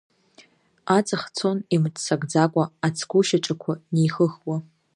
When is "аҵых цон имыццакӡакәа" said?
0.97-2.63